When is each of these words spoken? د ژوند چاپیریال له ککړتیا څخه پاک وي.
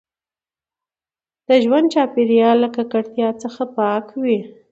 د 1.47 1.49
ژوند 1.63 1.85
چاپیریال 1.93 2.57
له 2.63 2.69
ککړتیا 2.75 3.29
څخه 3.43 3.63
پاک 3.75 4.05
وي. 4.23 4.39